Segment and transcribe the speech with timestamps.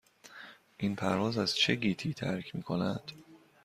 [0.77, 3.01] این پرواز از چه گیتی ترک می کند؟